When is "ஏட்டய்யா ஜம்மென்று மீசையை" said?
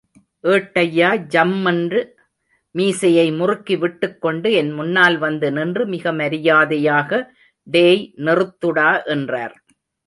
0.43-3.27